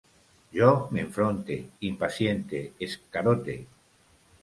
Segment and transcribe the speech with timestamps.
[0.59, 1.59] Jo m'enfronte,
[1.91, 3.61] impaciente, escarote